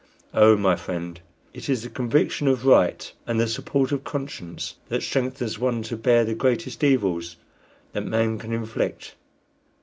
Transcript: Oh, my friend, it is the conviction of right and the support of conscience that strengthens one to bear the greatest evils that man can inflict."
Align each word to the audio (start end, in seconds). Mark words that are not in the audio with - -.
Oh, 0.33 0.57
my 0.57 0.75
friend, 0.75 1.21
it 1.53 1.69
is 1.69 1.83
the 1.83 1.87
conviction 1.89 2.47
of 2.47 2.65
right 2.65 3.13
and 3.27 3.39
the 3.39 3.45
support 3.45 3.91
of 3.91 4.03
conscience 4.03 4.77
that 4.89 5.03
strengthens 5.03 5.59
one 5.59 5.83
to 5.83 5.95
bear 5.95 6.25
the 6.25 6.33
greatest 6.33 6.83
evils 6.83 7.35
that 7.93 8.07
man 8.07 8.39
can 8.39 8.51
inflict." 8.51 9.13